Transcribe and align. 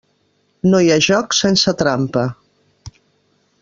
No 0.71 0.79
hi 0.85 0.89
ha 0.93 0.97
joc 1.09 1.37
sense 1.41 1.77
trampa. 1.85 2.25